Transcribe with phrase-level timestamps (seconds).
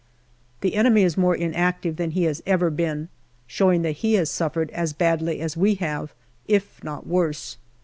[0.61, 3.09] The enemy is more inactive than he has ever been,
[3.45, 6.11] showing that he has suffered as badly as we have,
[6.47, 7.57] if not worse.